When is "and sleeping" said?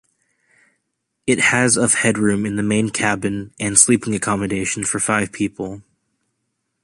3.59-4.15